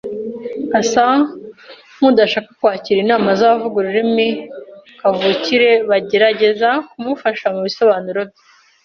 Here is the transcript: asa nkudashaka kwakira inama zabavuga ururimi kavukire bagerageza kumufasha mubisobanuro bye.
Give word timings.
asa 0.79 1.05
nkudashaka 1.95 2.49
kwakira 2.59 2.97
inama 3.01 3.27
zabavuga 3.39 3.75
ururimi 3.79 4.27
kavukire 4.99 5.69
bagerageza 5.89 6.69
kumufasha 6.89 7.45
mubisobanuro 7.53 8.19
bye. 8.29 8.41